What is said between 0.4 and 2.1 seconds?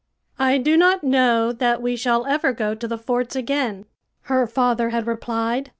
do not know that we